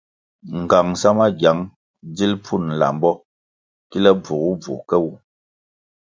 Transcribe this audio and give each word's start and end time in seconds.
Ngang 0.59 0.91
sa 1.01 1.09
magiang 1.19 1.61
dzil 2.15 2.33
pfun 2.43 2.63
lambo 2.81 3.11
kile 3.89 4.11
bvugubvu 4.21 4.73
ke 4.89 4.95
wu. 5.03 5.11